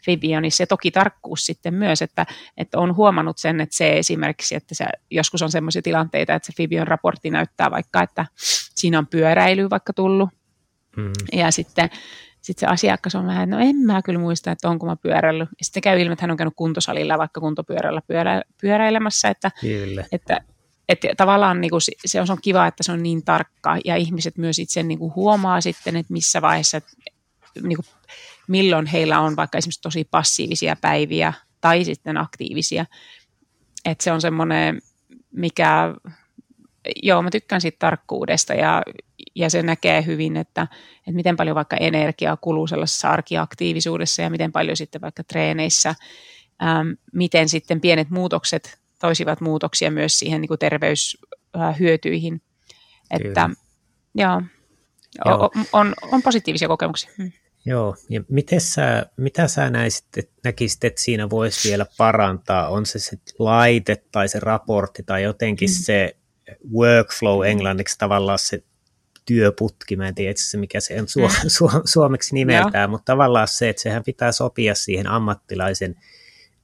Fibionissa 0.06 0.64
ja 0.64 0.68
toki 0.68 0.92
tarkkuus 0.92 1.46
sitten 1.46 1.74
myös, 1.74 2.02
että, 2.02 2.26
että 2.58 2.80
on 2.80 2.96
huomannut 2.96 3.38
sen, 3.38 3.62
että 3.62 3.76
se 3.76 3.98
esimerkiksi, 3.98 4.56
että 4.56 4.76
se, 4.76 4.86
joskus 5.12 5.42
on 5.42 5.52
sellaisia 5.52 5.82
tilanteita, 5.82 6.34
että 6.34 6.46
se 6.46 6.54
Fibion 6.58 6.88
raportti 6.88 7.30
näyttää 7.30 7.72
vaikka, 7.72 8.04
että 8.04 8.26
siinä 8.76 9.00
on 9.00 9.08
pyöräily 9.08 9.70
vaikka 9.70 9.94
tullut 9.94 10.30
mm. 11.00 11.40
ja 11.40 11.52
sitten 11.52 11.90
sitten 12.42 12.70
se 12.70 12.74
asiakas 12.74 13.16
on 13.16 13.28
vähän, 13.28 13.44
että 13.44 13.56
no 13.56 13.62
en 13.62 13.76
mä 13.76 14.02
kyllä 14.02 14.20
muista, 14.20 14.52
että 14.52 14.70
onko 14.70 14.86
mä 14.86 14.96
pyöräillyt. 14.96 15.50
Ja 15.60 15.66
sitten 15.66 15.82
käy 15.82 16.02
ilmi, 16.02 16.14
että 16.14 16.24
hän 16.24 16.32
on 16.32 16.38
käynyt 16.38 16.54
kuntosalilla 16.56 17.18
vaikka 17.18 17.42
kuntopyörällä 17.42 18.02
pyörä, 18.08 18.42
pyöräilemässä, 18.62 19.30
että, 19.30 19.52
kyllä. 19.62 20.06
että 20.12 20.42
että 20.90 21.08
tavallaan 21.18 21.62
niin 21.62 21.72
kuin 21.72 21.82
se 22.06 22.22
on 22.22 22.38
kiva, 22.42 22.68
että 22.68 22.84
se 22.84 22.92
on 22.92 23.04
niin 23.04 23.26
tarkka 23.26 23.78
ja 23.86 23.96
ihmiset 23.96 24.38
myös 24.38 24.60
itse 24.60 24.84
niin 24.84 25.00
kuin 25.00 25.16
huomaa 25.16 25.62
sitten, 25.62 25.96
että 25.96 26.14
missä 26.14 26.42
vaiheessa 26.42 26.82
niin 27.62 27.76
kuin 27.76 27.86
milloin 28.48 28.86
heillä 28.86 29.20
on 29.20 29.36
vaikka 29.36 29.58
esimerkiksi 29.58 29.82
tosi 29.82 30.08
passiivisia 30.12 30.76
päiviä 30.82 31.34
tai 31.62 31.84
sitten 31.84 32.18
aktiivisia. 32.18 32.86
Että 33.86 34.04
se 34.04 34.12
on 34.12 34.22
semmoinen, 34.22 34.82
mikä 35.32 35.96
joo, 37.04 37.22
mä 37.22 37.30
tykkään 37.30 37.62
siitä 37.62 37.80
tarkkuudesta 37.80 38.54
ja, 38.54 38.84
ja 39.36 39.50
se 39.50 39.64
näkee 39.64 40.06
hyvin, 40.06 40.38
että, 40.38 40.68
että 40.98 41.12
miten 41.12 41.36
paljon 41.36 41.56
vaikka 41.56 41.78
energiaa 41.78 42.38
kuluu 42.38 42.68
sellaisessa 42.68 43.10
arkiaktiivisuudessa 43.10 44.22
ja 44.22 44.30
miten 44.30 44.52
paljon 44.52 44.78
sitten 44.78 45.02
vaikka 45.02 45.24
treeneissä, 45.24 45.96
äm, 46.64 46.98
miten 47.14 47.50
sitten 47.50 47.82
pienet 47.82 48.10
muutokset 48.10 48.80
toisivat 49.00 49.42
muutoksia 49.42 49.92
myös 49.92 50.20
siihen 50.20 50.42
niin 50.42 50.48
kuin 50.48 50.60
terveyshyötyihin. 50.60 52.42
Että 53.12 53.50
joo, 54.16 54.42
joo. 55.26 55.52
On, 55.56 55.66
on, 55.74 55.94
on 56.12 56.22
positiivisia 56.22 56.68
kokemuksia. 56.68 57.12
Hmm. 57.18 57.32
Joo, 57.66 57.96
ja 58.10 58.24
miten 58.30 58.62
sä, 58.62 59.06
mitä 59.18 59.48
sä 59.48 59.70
näisit, 59.70 60.06
että 60.18 60.34
näkisit, 60.44 60.84
että 60.84 61.02
siinä 61.02 61.30
voisi 61.30 61.70
vielä 61.70 61.86
parantaa? 61.98 62.70
On 62.70 62.86
se 62.86 63.00
se 63.00 63.18
laite 63.40 64.04
tai 64.12 64.30
se 64.30 64.40
raportti 64.40 65.04
tai 65.04 65.24
jotenkin 65.24 65.70
mm. 65.70 65.74
se 65.74 66.16
workflow 66.74 67.46
englanniksi 67.46 67.98
tavallaan 67.98 68.40
se 68.40 68.64
työputki, 69.26 69.96
mä 69.96 70.08
en 70.08 70.16
tiedä 70.16 70.34
se 70.38 70.58
mikä 70.58 70.80
se 70.80 71.02
on 71.02 71.08
su- 71.08 71.30
mm. 71.30 71.48
su- 71.58 71.82
suomeksi 71.86 72.36
nimeltään, 72.36 72.82
Joo. 72.84 72.92
mutta 72.92 73.12
tavallaan 73.12 73.48
se, 73.48 73.70
että 73.70 73.82
sehän 73.82 74.04
pitää 74.04 74.32
sopia 74.32 74.76
siihen 74.76 75.08
ammattilaisen 75.08 75.96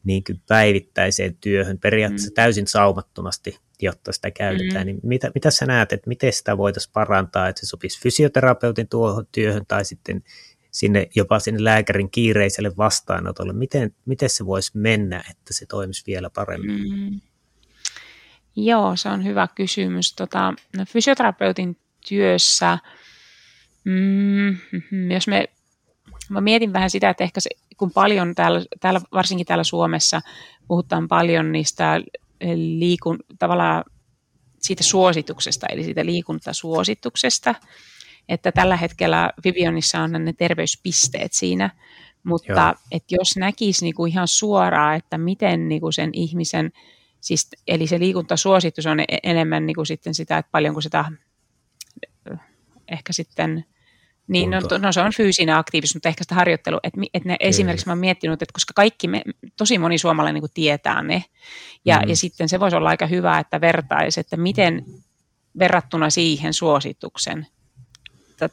niin 0.03 0.23
kuin 0.23 0.41
päivittäiseen 0.47 1.37
työhön 1.41 1.79
periaatteessa 1.79 2.29
mm. 2.29 2.33
täysin 2.33 2.67
saumattomasti, 2.67 3.59
jotta 3.81 4.11
sitä 4.11 4.31
käytetään. 4.31 4.81
Mm. 4.81 4.85
Niin 4.85 4.99
mitä, 5.03 5.31
mitä 5.35 5.51
sä 5.51 5.65
näet, 5.65 5.93
että 5.93 6.07
miten 6.07 6.33
sitä 6.33 6.57
voitaisiin 6.57 6.93
parantaa, 6.93 7.49
että 7.49 7.59
se 7.59 7.65
sopisi 7.65 8.01
fysioterapeutin 8.01 8.87
tuohon 8.87 9.27
työhön 9.31 9.65
tai 9.67 9.85
sitten 9.85 10.23
sinne, 10.71 11.07
jopa 11.15 11.39
sinne 11.39 11.63
lääkärin 11.63 12.11
kiireiselle 12.11 12.77
vastaanotolle. 12.77 13.53
Miten, 13.53 13.95
miten 14.05 14.29
se 14.29 14.45
voisi 14.45 14.71
mennä, 14.73 15.23
että 15.31 15.53
se 15.53 15.65
toimisi 15.65 16.03
vielä 16.07 16.29
paremmin? 16.29 16.89
Mm. 16.89 17.21
Joo, 18.55 18.95
se 18.95 19.09
on 19.09 19.23
hyvä 19.23 19.47
kysymys. 19.55 20.13
Tota, 20.13 20.53
no, 20.77 20.85
fysioterapeutin 20.87 21.77
työssä, 22.07 22.77
mm, 23.83 24.57
jos 25.13 25.27
me, 25.27 25.45
mä 26.29 26.41
mietin 26.41 26.73
vähän 26.73 26.89
sitä, 26.89 27.09
että 27.09 27.23
ehkä 27.23 27.39
se, 27.39 27.49
kun 27.77 27.91
paljon 27.91 28.35
täällä, 28.35 28.61
täällä, 28.79 29.01
varsinkin 29.13 29.45
täällä 29.45 29.63
Suomessa 29.63 30.21
puhutaan 30.67 31.07
paljon 31.07 31.51
niistä 31.51 32.01
liikun, 32.55 33.19
tavallaan 33.39 33.83
siitä 34.61 34.83
suosituksesta, 34.83 35.67
eli 35.67 35.83
siitä 35.83 36.05
liikuntasuosituksesta, 36.05 37.55
että 38.29 38.51
tällä 38.51 38.77
hetkellä 38.77 39.31
Vivionissa 39.45 39.99
on 39.99 40.11
ne 40.11 40.33
terveyspisteet 40.33 41.33
siinä, 41.33 41.69
mutta 42.23 42.75
että 42.91 43.15
jos 43.15 43.37
näkisi 43.37 43.85
niinku 43.85 44.05
ihan 44.05 44.27
suoraan, 44.27 44.95
että 44.95 45.17
miten 45.17 45.69
niinku 45.69 45.91
sen 45.91 46.09
ihmisen, 46.13 46.71
siis, 47.25 47.49
eli 47.67 47.87
se 47.87 47.99
liikuntasuositus 47.99 48.85
on 48.85 48.99
e-, 48.99 49.17
enemmän 49.23 49.65
niinku 49.65 49.85
sitten 49.85 50.13
sitä, 50.13 50.37
että 50.37 50.51
paljonko 50.51 50.81
sitä 50.81 51.05
ehkä 52.91 53.13
sitten 53.13 53.65
niin, 54.27 54.49
no, 54.49 54.59
no, 54.77 54.91
se 54.91 55.01
on 55.01 55.13
fyysinen 55.17 55.55
aktiivisuus, 55.55 55.95
mutta 55.95 56.09
ehkä 56.09 56.23
sitä 56.23 56.35
harjoittelu, 56.35 56.79
että, 56.83 57.01
että 57.13 57.29
ne, 57.29 57.35
esimerkiksi 57.39 57.85
mä 57.85 57.91
oon 57.91 57.99
miettinyt, 57.99 58.41
että 58.41 58.53
koska 58.53 58.73
kaikki, 58.75 59.07
me, 59.07 59.21
tosi 59.57 59.77
moni 59.77 59.97
suomalainen 59.97 60.41
niin 60.41 60.51
tietää 60.53 61.03
ne, 61.03 61.23
ja, 61.85 61.99
mm. 61.99 62.09
ja 62.09 62.15
sitten 62.15 62.49
se 62.49 62.59
voisi 62.59 62.77
olla 62.77 62.89
aika 62.89 63.07
hyvä, 63.07 63.39
että 63.39 63.61
vertaisi, 63.61 64.19
että 64.19 64.37
miten 64.37 64.85
verrattuna 65.59 66.09
siihen 66.09 66.53
suosituksen, 66.53 67.47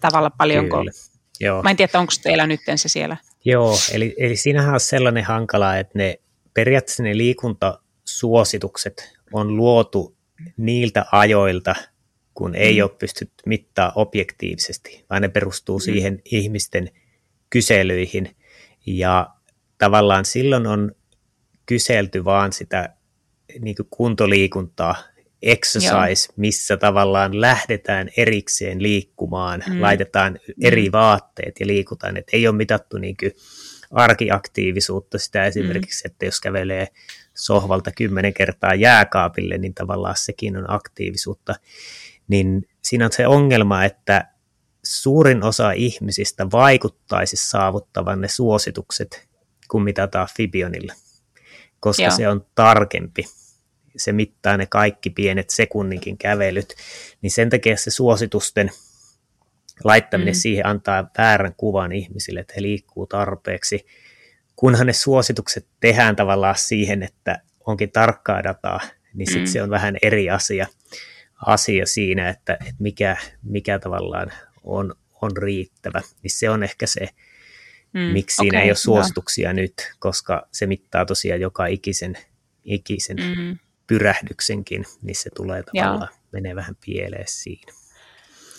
tavalla 0.00 0.30
paljonko, 0.30 0.78
Kyllä. 0.78 0.92
Joo. 1.40 1.62
mä 1.62 1.70
en 1.70 1.76
tiedä, 1.76 1.98
onko 1.98 2.12
teillä 2.22 2.46
nyt 2.46 2.60
se 2.76 2.88
siellä. 2.88 3.16
Joo, 3.44 3.78
eli, 3.92 4.14
eli 4.18 4.36
siinähän 4.36 4.74
on 4.74 4.80
sellainen 4.80 5.24
hankala, 5.24 5.76
että 5.76 5.98
ne 5.98 6.18
periaatteessa 6.54 7.02
ne 7.02 7.16
liikuntasuositukset 8.12 9.12
on 9.32 9.56
luotu 9.56 10.16
niiltä 10.56 11.04
ajoilta, 11.12 11.74
kun 12.34 12.54
ei 12.54 12.76
mm. 12.76 12.82
ole 12.82 12.90
pystytty 12.98 13.42
mittaa 13.46 13.92
objektiivisesti, 13.94 15.04
vaan 15.10 15.22
ne 15.22 15.28
perustuu 15.28 15.78
mm. 15.78 15.82
siihen 15.82 16.22
ihmisten 16.24 16.90
kyselyihin. 17.50 18.36
Ja 18.86 19.28
tavallaan 19.78 20.24
silloin 20.24 20.66
on 20.66 20.92
kyselty 21.66 22.24
vaan 22.24 22.52
sitä 22.52 22.96
niin 23.60 23.76
kuntoliikuntaa, 23.90 24.94
exercise, 25.42 26.28
Joo. 26.28 26.34
missä 26.36 26.76
tavallaan 26.76 27.40
lähdetään 27.40 28.08
erikseen 28.16 28.82
liikkumaan, 28.82 29.62
mm. 29.68 29.80
laitetaan 29.82 30.38
eri 30.62 30.88
mm. 30.88 30.92
vaatteet 30.92 31.60
ja 31.60 31.66
liikutaan. 31.66 32.16
Et 32.16 32.28
ei 32.32 32.48
ole 32.48 32.56
mitattu 32.56 32.98
niin 32.98 33.16
arkiaktiivisuutta 33.90 35.18
sitä 35.18 35.44
esimerkiksi, 35.44 36.04
mm. 36.04 36.10
että 36.10 36.24
jos 36.24 36.40
kävelee 36.40 36.88
sohvalta 37.34 37.90
kymmenen 37.92 38.34
kertaa 38.34 38.74
jääkaapille, 38.74 39.58
niin 39.58 39.74
tavallaan 39.74 40.16
sekin 40.16 40.56
on 40.56 40.70
aktiivisuutta 40.70 41.54
niin 42.28 42.68
siinä 42.82 43.04
on 43.04 43.12
se 43.12 43.26
ongelma, 43.26 43.84
että 43.84 44.28
suurin 44.82 45.42
osa 45.42 45.72
ihmisistä 45.72 46.50
vaikuttaisi 46.50 47.36
saavuttavan 47.36 48.20
ne 48.20 48.28
suositukset, 48.28 49.28
kun 49.70 49.84
mitataan 49.84 50.28
Fibionilla, 50.36 50.92
koska 51.80 52.02
Joo. 52.02 52.16
se 52.16 52.28
on 52.28 52.46
tarkempi. 52.54 53.24
Se 53.96 54.12
mittaa 54.12 54.56
ne 54.56 54.66
kaikki 54.66 55.10
pienet 55.10 55.50
sekunninkin 55.50 56.18
kävelyt, 56.18 56.74
niin 57.22 57.30
sen 57.30 57.50
takia 57.50 57.76
se 57.76 57.90
suositusten 57.90 58.70
laittaminen 59.84 60.34
mm. 60.34 60.38
siihen 60.38 60.66
antaa 60.66 61.10
väärän 61.18 61.54
kuvan 61.56 61.92
ihmisille, 61.92 62.40
että 62.40 62.52
he 62.56 62.62
liikkuu 62.62 63.06
tarpeeksi, 63.06 63.86
kunhan 64.56 64.86
ne 64.86 64.92
suositukset 64.92 65.66
tehdään 65.80 66.16
tavallaan 66.16 66.58
siihen, 66.58 67.02
että 67.02 67.40
onkin 67.66 67.92
tarkkaa 67.92 68.44
dataa, 68.44 68.80
niin 69.14 69.26
sitten 69.26 69.42
mm. 69.42 69.52
se 69.52 69.62
on 69.62 69.70
vähän 69.70 69.96
eri 70.02 70.30
asia 70.30 70.66
asia 71.46 71.86
siinä, 71.86 72.28
että, 72.28 72.52
että 72.52 72.74
mikä, 72.78 73.16
mikä 73.42 73.78
tavallaan 73.78 74.32
on, 74.64 74.94
on 75.22 75.36
riittävä, 75.36 76.00
niin 76.22 76.30
se 76.30 76.50
on 76.50 76.62
ehkä 76.62 76.86
se, 76.86 77.08
mm, 77.92 78.00
miksi 78.00 78.36
siinä 78.36 78.58
okay, 78.58 78.64
ei 78.64 78.70
ole 78.70 78.76
suosituksia 78.76 79.48
no. 79.48 79.56
nyt, 79.56 79.74
koska 79.98 80.48
se 80.52 80.66
mittaa 80.66 81.04
tosiaan 81.04 81.40
joka 81.40 81.66
ikisen, 81.66 82.18
ikisen 82.64 83.16
mm. 83.16 83.58
pyrähdyksenkin, 83.86 84.84
niin 85.02 85.16
se 85.16 85.30
tulee 85.36 85.62
tavallaan, 85.62 86.08
Joo. 86.12 86.20
menee 86.32 86.56
vähän 86.56 86.76
pieleen 86.86 87.28
siinä. 87.28 87.72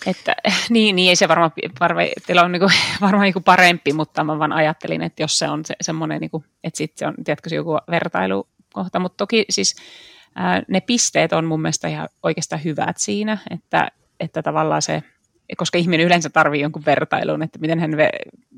Että, 0.06 0.36
niin, 0.70 0.96
niin, 0.96 1.10
ei 1.10 1.16
se 1.16 1.28
varmaan, 1.28 1.52
varmaan 1.80 2.08
teillä 2.28 2.44
on 2.44 2.52
niinku, 2.52 2.70
varmaan 3.02 3.24
niinku 3.24 3.42
parempi, 3.42 3.94
mutta 3.94 4.24
mä 4.24 4.40
vaan 4.40 4.54
ajattelin, 4.54 5.02
että 5.02 5.24
jos 5.24 5.40
se 5.40 5.50
on 5.50 5.66
se, 5.66 5.76
semmoinen, 5.82 6.22
niinku, 6.22 6.44
että 6.64 6.78
sitten 6.78 6.98
se 6.98 7.08
on, 7.08 7.24
tiedätkö, 7.24 7.50
se 7.50 7.56
joku 7.56 7.78
vertailukohta, 7.92 9.00
mutta 9.00 9.18
toki 9.18 9.46
siis 9.50 9.76
ne 10.68 10.82
pisteet 10.82 11.34
on 11.34 11.46
mun 11.46 11.62
mielestä 11.62 11.88
ihan 11.88 12.10
oikeastaan 12.24 12.64
hyvät 12.64 12.98
siinä, 12.98 13.38
että, 13.52 13.88
että 14.20 14.44
tavallaan 14.44 14.82
se, 14.82 15.04
koska 15.58 15.78
ihminen 15.78 16.06
yleensä 16.06 16.30
tarvii 16.30 16.62
jonkun 16.62 16.86
vertailun, 16.86 17.44
että 17.44 17.60
miten 17.60 17.80
hän 17.80 17.92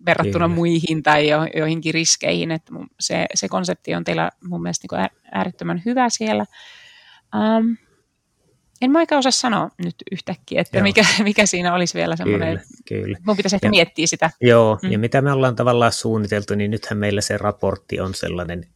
verrattuna 0.05 0.45
Kyllä. 0.45 0.55
muihin 0.55 1.03
tai 1.03 1.29
jo, 1.29 1.39
joihinkin 1.55 1.93
riskeihin, 1.93 2.51
että 2.51 2.73
se, 2.99 3.25
se 3.33 3.47
konsepti 3.47 3.95
on 3.95 4.03
teillä 4.03 4.31
mun 4.43 4.61
mielestä 4.61 4.87
niin 4.91 5.09
äärettömän 5.31 5.81
hyvä 5.85 6.09
siellä. 6.09 6.45
Um, 7.35 7.77
en 8.81 8.91
mä 8.91 8.99
oikein 8.99 9.19
osaa 9.19 9.31
sanoa 9.31 9.69
nyt 9.83 9.95
yhtäkkiä, 10.11 10.61
että 10.61 10.81
mikä, 10.81 11.05
mikä 11.23 11.45
siinä 11.45 11.73
olisi 11.73 11.97
vielä 11.97 12.15
semmoinen, 12.15 12.61
kyllä, 12.87 13.01
kyllä. 13.01 13.17
mun 13.25 13.37
pitäisi 13.37 13.55
ehkä 13.55 13.67
ja, 13.67 13.71
miettiä 13.71 14.07
sitä. 14.07 14.31
Joo, 14.41 14.79
mm. 14.83 14.91
ja 14.91 14.99
mitä 14.99 15.21
me 15.21 15.31
ollaan 15.31 15.55
tavallaan 15.55 15.91
suunniteltu, 15.91 16.55
niin 16.55 16.71
nythän 16.71 16.97
meillä 16.97 17.21
se 17.21 17.37
raportti 17.37 17.99
on 17.99 18.13
sellainen 18.13 18.67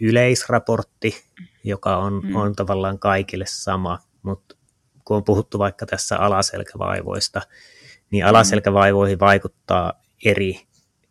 yleisraportti, 0.00 1.24
joka 1.64 1.96
on, 1.96 2.20
mm. 2.24 2.36
on 2.36 2.54
tavallaan 2.56 2.98
kaikille 2.98 3.44
sama, 3.48 3.98
mutta 4.22 4.56
kun 5.04 5.16
on 5.16 5.24
puhuttu 5.24 5.58
vaikka 5.58 5.86
tässä 5.86 6.18
alaselkävaivoista, 6.18 7.42
niin 8.10 8.24
mm. 8.24 8.28
alaselkävaivoihin 8.28 9.20
vaikuttaa 9.20 9.92
eri 10.24 10.60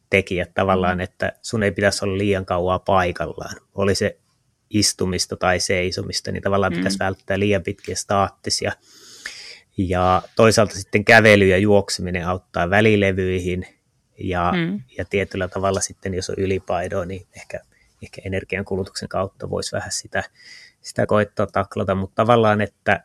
tekijät 0.10 0.54
tavallaan, 0.54 0.98
mm. 0.98 1.02
että 1.02 1.32
sun 1.42 1.64
ei 1.64 1.72
pitäisi 1.72 2.06
olla 2.06 2.18
liian 2.18 2.46
kauaa 2.46 2.80
paikallaan. 2.80 3.56
Oli 3.76 3.96
se 3.96 4.20
istumista 4.74 5.36
tai 5.36 5.60
seisomista, 5.60 6.32
niin 6.32 6.44
tavallaan 6.44 6.74
mm. 6.74 6.78
pitäisi 6.78 7.00
välttää 7.00 7.40
liian 7.40 7.64
pitkiä 7.64 7.96
staattisia. 7.96 8.72
Ja 9.78 10.22
toisaalta 10.36 10.76
sitten 10.76 11.06
kävely 11.06 11.48
ja 11.48 11.58
juokseminen 11.58 12.28
auttaa 12.28 12.70
välilevyihin 12.70 13.68
ja, 14.20 14.54
mm. 14.56 14.82
ja 14.98 15.06
tietyllä 15.06 15.48
tavalla 15.48 15.82
sitten, 15.82 16.14
jos 16.14 16.30
on 16.30 16.36
ylipainoa, 16.38 17.06
niin 17.06 17.28
ehkä 17.36 17.60
ehkä 18.04 18.22
energiankulutuksen 18.26 19.10
kautta 19.10 19.50
voisi 19.50 19.72
vähän 19.72 19.92
sitä, 19.92 20.24
sitä 20.82 21.06
koittaa 21.06 21.48
taklata, 21.48 21.96
mutta 21.96 22.16
tavallaan, 22.16 22.62
että 22.62 23.04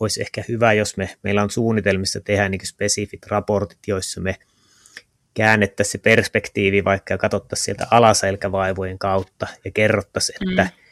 olisi 0.00 0.20
ehkä 0.20 0.44
hyvä, 0.48 0.72
jos 0.72 0.96
me, 0.96 1.16
meillä 1.22 1.42
on 1.42 1.50
suunnitelmissa 1.50 2.20
tehdä 2.20 2.48
niin 2.48 2.66
spesifit 2.66 3.26
raportit, 3.26 3.78
joissa 3.86 4.20
me 4.20 4.36
käännettäisiin 5.34 5.92
se 5.92 5.98
perspektiivi 5.98 6.84
vaikka 6.84 7.14
ja 7.14 7.18
katsottaisiin 7.18 7.64
sieltä 7.64 7.86
alaselkävaivojen 7.90 8.98
kautta 8.98 9.46
ja 9.64 9.70
kerrottaisiin, 9.70 10.50
että 10.50 10.62
mm. 10.62 10.83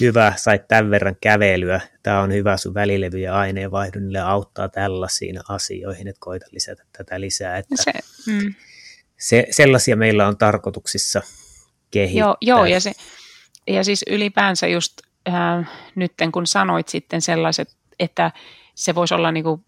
Hyvä, 0.00 0.32
sait 0.36 0.68
tämän 0.68 0.90
verran 0.90 1.16
kävelyä, 1.20 1.80
tämä 2.02 2.20
on 2.20 2.32
hyvä 2.32 2.56
sun 2.56 2.74
välilevy 2.74 3.18
ja 3.18 3.34
aineenvaihdunille 3.34 4.20
auttaa 4.20 4.68
tällaisiin 4.68 5.40
asioihin, 5.48 6.08
että 6.08 6.20
koita 6.20 6.46
lisätä 6.50 6.84
tätä 6.98 7.20
lisää. 7.20 7.56
Että 7.56 7.74
se, 7.82 7.92
mm. 8.26 8.54
se, 9.18 9.46
sellaisia 9.50 9.96
meillä 9.96 10.28
on 10.28 10.38
tarkoituksissa 10.38 11.22
kehittää. 11.90 12.26
Joo, 12.26 12.36
joo 12.40 12.64
ja, 12.64 12.80
se, 12.80 12.92
ja 13.66 13.84
siis 13.84 14.04
ylipäänsä 14.10 14.66
just 14.66 14.92
äh, 15.28 15.70
nyt 15.94 16.12
kun 16.32 16.46
sanoit 16.46 16.88
sitten 16.88 17.22
sellaiset, 17.22 17.76
että 17.98 18.30
se 18.74 18.94
voisi 18.94 19.14
olla 19.14 19.32
niin 19.32 19.44
kuin 19.44 19.64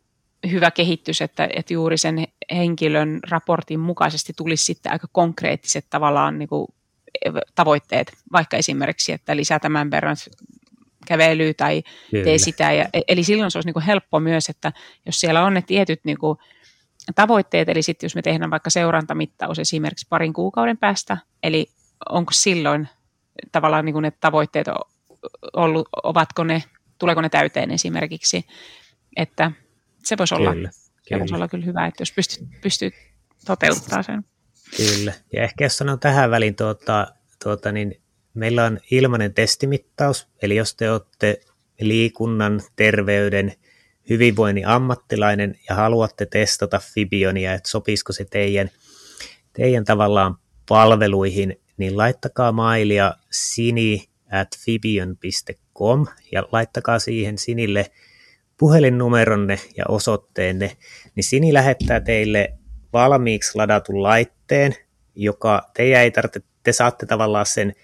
hyvä 0.51 0.71
kehitys, 0.71 1.23
että, 1.23 1.49
että 1.57 1.73
juuri 1.73 1.99
sen 1.99 2.25
henkilön 2.53 3.21
raportin 3.31 3.81
mukaisesti 3.81 4.33
tulisi 4.37 4.65
sitten 4.65 4.93
aika 4.93 5.09
konkreettiset 5.13 5.87
tavallaan 5.91 6.39
niin 6.39 6.49
kuin 6.49 6.67
tavoitteet, 7.55 8.13
vaikka 8.33 8.57
esimerkiksi, 8.57 9.13
että 9.13 9.37
lisää 9.37 9.59
tämän 9.59 9.91
verran 9.91 10.17
kävelyä 11.07 11.55
tai 11.55 11.83
Kyllä. 12.11 12.25
tee 12.25 12.39
sitä. 12.39 12.73
Ja, 12.73 12.89
e, 12.93 13.01
eli 13.09 13.25
silloin 13.25 13.51
se 13.51 13.59
olisi 13.59 13.67
niin 13.67 13.75
kuin 13.75 13.85
helppo 13.85 14.21
myös, 14.21 14.49
että 14.49 14.73
jos 15.07 15.21
siellä 15.21 15.45
on 15.45 15.55
ne 15.55 15.63
tietyt 15.63 16.01
niin 16.05 16.19
kuin 16.19 16.39
tavoitteet, 17.15 17.69
eli 17.69 17.83
sitten 17.83 18.05
jos 18.05 18.15
me 18.15 18.23
tehdään 18.23 18.51
vaikka 18.51 18.71
seurantamittaus 18.71 19.59
esimerkiksi 19.59 20.07
parin 20.11 20.33
kuukauden 20.33 20.79
päästä, 20.79 21.17
eli 21.43 21.67
onko 22.09 22.33
silloin 22.33 22.89
tavallaan 23.53 23.85
niin 23.85 23.93
kuin 23.93 24.03
ne 24.03 24.13
tavoitteet 24.21 24.67
ollut, 25.53 25.89
ovatko 26.03 26.45
ne, 26.45 26.63
tuleeko 26.99 27.21
ne 27.21 27.29
täyteen 27.29 27.71
esimerkiksi, 27.71 28.47
että 29.17 29.53
se 30.05 30.19
voisi 30.19 30.35
olla, 30.35 30.53
kyllä, 30.55 30.71
se 31.09 31.19
voisi 31.19 31.35
olla 31.35 31.49
kyllä 31.49 31.65
hyvä, 31.65 31.87
että 31.87 32.03
jos 32.03 32.13
pystyt, 32.13 32.49
pystyt 32.61 32.95
toteuttaa 33.47 34.03
sen. 34.03 34.25
Kyllä, 34.77 35.13
ja 35.33 35.43
ehkä 35.43 35.65
jos 35.65 35.77
sanon 35.77 36.01
tähän 36.01 36.31
väliin, 36.31 36.57
tuota, 36.57 37.07
tuota, 37.45 37.73
niin 37.73 38.01
meillä 38.35 38.65
on 38.65 38.79
ilmainen 38.91 39.35
testimittaus, 39.35 40.29
eli 40.43 40.57
jos 40.57 40.75
te 40.75 40.91
olette 40.91 41.41
liikunnan, 41.81 42.63
terveyden, 42.77 43.53
hyvinvoinnin 44.11 44.67
ammattilainen 44.67 45.59
ja 45.69 45.75
haluatte 45.75 46.27
testata 46.27 46.79
Fibionia, 46.79 47.55
että 47.55 47.71
sopisiko 47.71 48.13
se 48.13 48.25
teidän, 48.25 48.71
teidän 49.53 49.85
tavallaan 49.85 50.37
palveluihin, 50.69 51.61
niin 51.77 51.97
laittakaa 51.97 52.53
mailia 52.53 53.15
sini 53.31 54.09
at 54.33 54.49
fibion.com 54.59 56.07
ja 56.33 56.43
laittakaa 56.53 56.99
siihen 56.99 57.39
sinille 57.39 57.91
puhelinnumeronne 58.59 59.59
ja 59.77 59.85
osoitteenne, 59.89 60.77
niin 61.15 61.25
Sini 61.25 61.53
lähettää 61.53 62.01
teille 62.01 62.58
valmiiksi 62.93 63.53
ladatun 63.55 64.03
laitteen, 64.03 64.75
joka 65.15 65.71
teidän 65.75 66.03
ei 66.03 66.11
tarvitse, 66.11 66.41
te 66.63 66.73
saatte 66.73 67.07
tavallaan 67.07 67.47
sen 67.47 67.75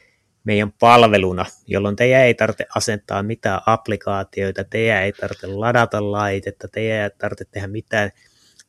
meidän 0.45 0.73
palveluna, 0.73 1.47
jolloin 1.67 1.97
teidän 1.97 2.23
ei 2.23 2.35
tarvitse 2.35 2.67
asentaa 2.75 3.23
mitään 3.23 3.61
applikaatioita, 3.67 4.65
teidän 4.65 5.03
ei 5.03 5.13
tarvitse 5.13 5.47
ladata 5.47 6.13
laitetta, 6.13 6.69
teidän 6.69 7.05
ei 7.05 7.11
tarvitse 7.19 7.45
tehdä 7.51 7.67
mitään. 7.67 8.11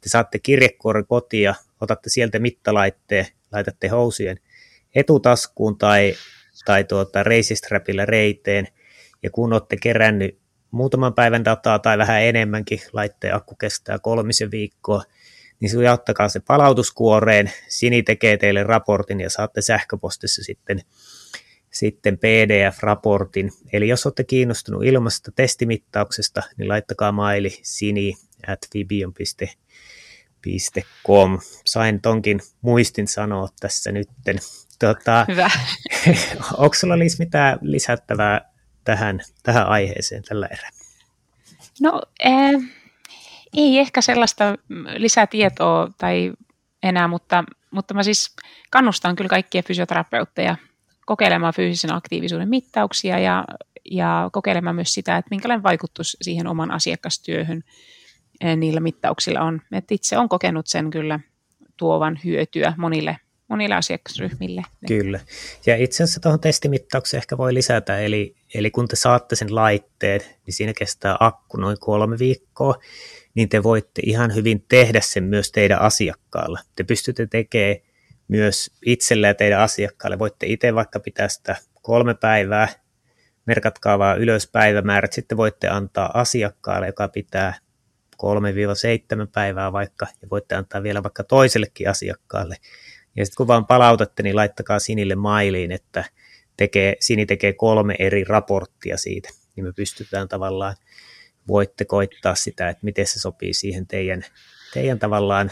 Te 0.02 0.10
saatte 0.10 0.40
kirjekuoren 0.40 1.06
kotia, 1.08 1.56
otatte 1.82 2.10
sieltä 2.10 2.40
mittalaitteen, 2.40 3.26
laitatte 3.52 3.88
housien 3.88 4.40
etutaskuun 4.96 5.78
tai, 5.78 6.14
tai 6.66 6.84
tuota, 6.84 7.24
reisistrapilla 7.24 8.06
reiteen, 8.06 8.68
ja 9.24 9.30
kun 9.30 9.54
olette 9.54 9.78
kerännyt 9.78 10.40
muutaman 10.72 11.14
päivän 11.14 11.46
dataa 11.46 11.80
tai 11.80 11.98
vähän 11.98 12.22
enemmänkin, 12.24 12.80
laitteen 12.94 13.36
akku 13.36 13.56
kestää 13.56 14.00
kolmisen 14.00 14.52
viikkoa, 14.52 15.04
niin 15.60 15.70
sujattakaa 15.70 16.30
se 16.30 16.40
palautuskuoreen, 16.40 17.52
Sini 17.68 18.04
tekee 18.04 18.38
teille 18.38 18.64
raportin 18.64 19.20
ja 19.20 19.30
saatte 19.30 19.62
sähköpostissa 19.62 20.44
sitten, 20.44 20.82
sitten 21.72 22.18
PDF-raportin. 22.18 23.52
Eli 23.74 23.88
jos 23.88 24.06
olette 24.06 24.24
kiinnostunut 24.24 24.84
ilmasta 24.84 25.32
testimittauksesta, 25.36 26.44
niin 26.58 26.70
laittakaa 26.70 27.12
maili 27.12 27.60
sini 27.62 28.14
at 28.48 28.60
fibion.com. 28.74 31.40
Sain 31.66 32.02
tonkin 32.02 32.42
muistin 32.62 33.08
sanoa 33.08 33.50
tässä 33.60 33.92
nytten. 33.92 34.40
Tota, 34.80 35.26
Hyvä. 35.28 35.50
onko 36.58 36.74
sulla 36.74 37.00
Liis 37.00 37.20
mitään 37.20 37.60
lisättävää 37.62 38.52
tähän, 38.84 39.22
tähän 39.44 39.68
aiheeseen 39.68 40.24
tällä 40.24 40.48
erää? 40.48 40.70
No, 41.82 42.02
äh, 42.26 42.54
ei 43.56 43.80
ehkä 43.80 44.02
sellaista 44.02 44.56
lisätietoa 44.98 45.92
tai 45.98 46.34
enää, 46.84 47.08
mutta, 47.08 47.44
mutta 47.72 47.94
mä 47.94 48.04
siis 48.04 48.36
kannustan 48.72 49.16
kyllä 49.16 49.30
kaikkia 49.30 49.64
fysioterapeutteja 49.64 50.56
kokeilemaan 51.06 51.54
fyysisen 51.54 51.94
aktiivisuuden 51.94 52.50
mittauksia 52.50 53.20
ja, 53.20 53.46
ja 53.92 54.30
kokeilemaan 54.34 54.76
myös 54.76 54.94
sitä, 54.94 55.18
että 55.18 55.30
minkälainen 55.32 55.64
vaikutus 55.64 56.18
siihen 56.22 56.48
oman 56.48 56.72
asiakastyöhön 56.72 57.64
niillä 58.56 58.80
mittauksilla 58.80 59.42
on. 59.42 59.62
Et 59.72 59.92
itse 59.92 60.18
olen 60.18 60.30
kokenut 60.30 60.68
sen 60.68 60.90
kyllä 60.90 61.20
tuovan 61.78 62.20
hyötyä 62.24 62.74
monille 62.78 63.18
monille 63.48 63.76
asiakasryhmille. 63.76 64.62
Kyllä. 64.88 65.20
Ja 65.66 65.76
itse 65.76 66.04
asiassa 66.04 66.20
tuohon 66.20 66.40
testimittaukseen 66.40 67.20
ehkä 67.20 67.38
voi 67.38 67.54
lisätä, 67.54 68.00
eli, 68.00 68.36
eli 68.54 68.72
kun 68.72 68.88
te 68.88 68.96
saatte 68.96 69.36
sen 69.36 69.56
laitteen, 69.56 70.22
niin 70.46 70.54
siinä 70.54 70.74
kestää 70.74 71.18
akku 71.20 71.58
noin 71.58 71.78
kolme 71.80 72.20
viikkoa, 72.20 72.76
niin 73.36 73.50
te 73.50 73.64
voitte 73.64 74.02
ihan 74.06 74.36
hyvin 74.36 74.66
tehdä 74.70 75.02
sen 75.02 75.24
myös 75.24 75.52
teidän 75.52 75.82
asiakkaalla. 75.82 76.60
Te 76.76 76.84
pystytte 76.84 77.28
tekemään 77.28 77.78
myös 78.28 78.72
itselle 78.86 79.28
ja 79.28 79.34
teidän 79.34 79.60
asiakkaalle. 79.60 80.20
Voitte 80.20 80.46
itse 80.48 80.76
vaikka 80.76 81.00
pitää 81.00 81.28
sitä 81.28 81.56
kolme 81.82 82.14
päivää, 82.14 82.68
merkatkaa 83.46 84.00
vaan 84.00 84.20
ylös 84.20 84.48
päivämäärät, 84.48 85.14
sitten 85.14 85.38
voitte 85.38 85.68
antaa 85.68 86.12
asiakkaalle, 86.14 86.88
joka 86.88 87.08
pitää 87.08 87.54
3-7 88.16 88.28
päivää 89.34 89.72
vaikka, 89.72 90.08
ja 90.22 90.28
voitte 90.32 90.56
antaa 90.56 90.84
vielä 90.84 91.04
vaikka 91.04 91.24
toisellekin 91.24 91.90
asiakkaalle. 91.90 92.56
Ja 93.16 93.26
sitten 93.26 93.38
kun 93.38 93.48
vaan 93.48 93.66
palautatte, 93.66 94.24
niin 94.24 94.36
laittakaa 94.36 94.80
Sinille 94.80 95.16
mailiin, 95.16 95.72
että 95.72 96.04
tekee, 96.58 96.96
Sini 97.00 97.26
tekee 97.26 97.54
kolme 97.54 97.96
eri 98.00 98.24
raporttia 98.24 98.98
siitä, 98.98 99.30
niin 99.56 99.66
me 99.66 99.74
pystytään 99.74 100.28
tavallaan, 100.28 100.76
voitte 101.48 101.86
koittaa 101.86 102.36
sitä, 102.36 102.70
että 102.70 102.86
miten 102.86 103.08
se 103.08 103.20
sopii 103.20 103.54
siihen 103.54 103.88
teidän, 103.88 104.26
teidän 104.74 105.00
tavallaan 105.00 105.52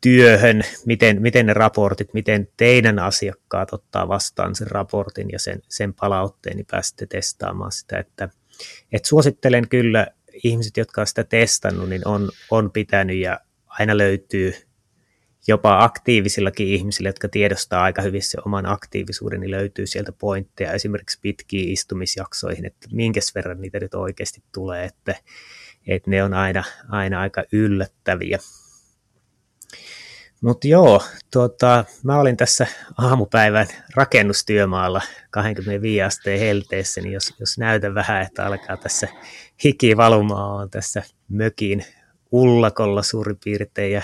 työhön, 0.00 0.62
miten, 0.86 1.22
miten 1.22 1.46
ne 1.46 1.54
raportit, 1.54 2.14
miten 2.14 2.48
teidän 2.56 2.98
asiakkaat 2.98 3.72
ottaa 3.72 4.08
vastaan 4.08 4.54
sen 4.54 4.70
raportin 4.70 5.28
ja 5.32 5.38
sen, 5.38 5.62
sen 5.68 5.94
palautteen, 5.94 6.56
niin 6.56 6.66
pääsette 6.70 7.06
testaamaan 7.06 7.72
sitä, 7.72 7.98
että, 7.98 8.28
että 8.92 9.08
suosittelen 9.08 9.68
kyllä 9.68 10.06
ihmiset, 10.44 10.76
jotka 10.76 11.00
on 11.00 11.06
sitä 11.06 11.24
testannut, 11.24 11.88
niin 11.88 12.08
on, 12.08 12.30
on 12.50 12.70
pitänyt 12.70 13.16
ja 13.16 13.40
aina 13.66 13.98
löytyy 13.98 14.54
jopa 15.48 15.84
aktiivisillakin 15.84 16.68
ihmisillä, 16.68 17.08
jotka 17.08 17.28
tiedostaa 17.28 17.82
aika 17.82 18.02
hyvin 18.02 18.22
se 18.22 18.38
oman 18.46 18.66
aktiivisuuden, 18.66 19.40
niin 19.40 19.50
löytyy 19.50 19.86
sieltä 19.86 20.12
pointteja 20.12 20.72
esimerkiksi 20.72 21.18
pitkiin 21.22 21.72
istumisjaksoihin, 21.72 22.66
että 22.66 22.88
minkä 22.92 23.20
verran 23.34 23.60
niitä 23.60 23.80
nyt 23.80 23.94
oikeasti 23.94 24.42
tulee, 24.54 24.84
että, 24.84 25.14
että 25.86 26.10
ne 26.10 26.22
on 26.22 26.34
aina, 26.34 26.64
aina 26.88 27.20
aika 27.20 27.44
yllättäviä. 27.52 28.38
Mutta 30.40 30.68
joo, 30.68 31.02
tuota, 31.32 31.84
mä 32.02 32.20
olin 32.20 32.36
tässä 32.36 32.66
aamupäivän 32.98 33.66
rakennustyömaalla 33.94 35.02
25 35.30 36.02
asteen 36.02 36.40
helteessä, 36.40 37.00
niin 37.00 37.12
jos, 37.12 37.34
jos 37.40 37.58
näytän 37.58 37.94
vähän, 37.94 38.22
että 38.22 38.46
alkaa 38.46 38.76
tässä 38.76 39.08
hiki 39.64 39.96
valumaan, 39.96 40.62
on 40.62 40.70
tässä 40.70 41.02
mökin 41.28 41.84
ullakolla 42.32 43.02
suurin 43.02 43.38
piirtein 43.44 43.92
ja 43.92 44.02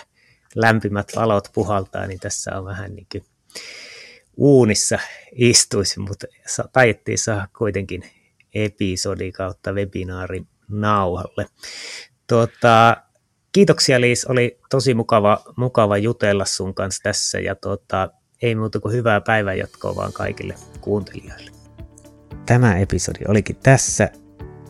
lämpimät 0.55 1.13
valot 1.17 1.49
puhaltaa, 1.53 2.07
niin 2.07 2.21
tässä 2.21 2.59
on 2.59 2.65
vähän 2.65 2.95
niin 2.95 3.07
kuin 3.13 3.25
uunissa 4.37 4.99
istuisi, 5.33 6.01
mutta 6.01 6.27
taidettiin 6.73 7.19
saada 7.19 7.49
kuitenkin 7.59 8.03
episodi 8.55 9.33
kautta 9.33 9.73
webinaarin 9.73 10.49
nauhalle. 10.69 11.47
Tuota, 12.27 12.97
kiitoksia 13.53 14.01
Liis, 14.01 14.25
oli 14.25 14.61
tosi 14.71 14.95
mukava, 14.95 15.45
mukava 15.57 15.99
jutella 15.99 16.45
sun 16.45 16.75
kanssa 16.75 17.03
tässä 17.03 17.41
ja 17.41 17.55
tuota, 17.55 18.11
ei 18.43 18.55
muuta 18.55 18.81
kuin 18.81 18.95
hyvää 18.95 19.21
päivänjatkoa 19.21 19.97
vaan 19.97 20.13
kaikille 20.13 20.55
kuuntelijoille. 20.81 21.51
Tämä 22.47 22.79
episodi 22.79 23.19
olikin 23.29 23.57
tässä. 23.57 24.09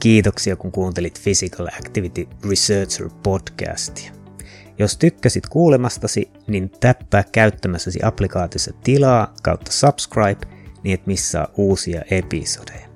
Kiitoksia 0.01 0.57
kun 0.57 0.73
kuuntelit 0.73 1.21
Physical 1.23 1.67
Activity 1.67 2.29
Researcher 2.51 3.09
podcastia. 3.23 4.18
Jos 4.79 4.97
tykkäsit 4.97 5.47
kuulemastasi, 5.47 6.31
niin 6.47 6.71
täppää 6.81 7.25
käyttämässäsi 7.33 7.99
applikaatiossa 8.03 8.73
tilaa 8.85 9.35
kautta 9.43 9.73
subscribe, 9.73 10.47
niin 10.83 10.95
et 10.95 11.07
missaa 11.07 11.49
uusia 11.57 12.03
episodeja. 12.11 12.89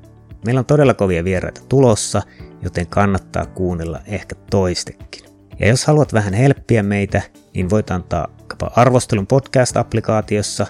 Meillä 0.45 0.59
on 0.59 0.65
todella 0.65 0.95
kovia 0.95 1.25
vieraita 1.25 1.61
tulossa, 1.69 2.23
joten 2.63 2.87
kannattaa 2.87 3.47
kuunnella 3.47 4.01
ehkä 4.07 4.35
toistekin. 4.51 5.25
Ja 5.61 5.69
jos 5.69 5.87
haluat 5.87 6.13
vähän 6.13 6.35
helppiä 6.35 6.83
meitä, 6.83 7.23
niin 7.55 7.71
voit 7.71 7.91
antaa 7.91 8.37
arvostelun 8.77 9.27
podcast-applikaatiossa, 9.27 10.67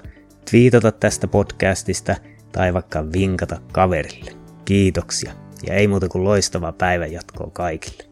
twiitata 0.51 0.93
tästä 0.93 1.29
podcastista 1.29 2.17
tai 2.53 2.75
vaikka 2.75 3.13
vinkata 3.13 3.61
kaverille. 3.73 4.31
Kiitoksia 4.65 5.33
ja 5.67 5.75
ei 5.75 5.89
muuta 5.89 6.09
kuin 6.09 6.25
loistavaa 6.25 6.73
päivänjatkoa 6.73 7.51
kaikille. 7.53 8.12